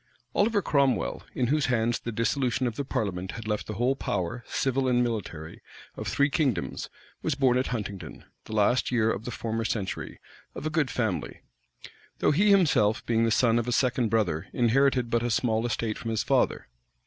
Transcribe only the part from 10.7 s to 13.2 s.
good family; though he himself,